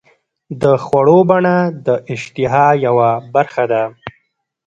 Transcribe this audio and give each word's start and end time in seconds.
د 0.61 0.63
خوړو 0.83 1.17
بڼه 1.29 1.55
د 1.85 1.87
اشتها 2.13 2.65
یوه 2.85 3.09
برخه 3.33 3.63
ده. 3.71 3.83